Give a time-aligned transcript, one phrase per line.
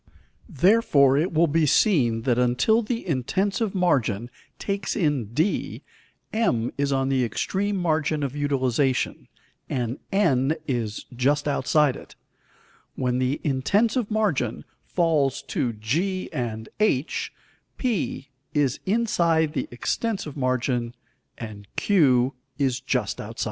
[0.49, 5.83] Therefore it will be seen that until the intensive margin takes in d,
[6.33, 9.27] M is on the extreme margin of utilization,
[9.69, 12.15] and N is just outside it;
[12.95, 17.31] when the intensive margin falls to g and h,
[17.77, 20.95] P is inside the extensive margin,
[21.37, 23.39] and Q is just outside.